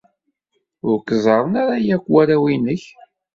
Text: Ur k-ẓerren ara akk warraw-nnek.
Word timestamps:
Ur 0.87 0.97
k-ẓerren 0.99 1.53
ara 1.63 1.75
akk 1.95 2.05
warraw-nnek. 2.11 2.83